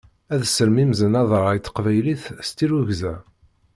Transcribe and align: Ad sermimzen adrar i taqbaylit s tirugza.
Ad 0.33 0.41
sermimzen 0.47 1.17
adrar 1.21 1.55
i 1.57 1.59
taqbaylit 1.61 2.23
s 2.47 2.49
tirugza. 2.55 3.13